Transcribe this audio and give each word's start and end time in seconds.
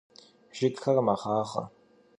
Jjıgxer 0.57 0.97
meğağe. 1.05 1.63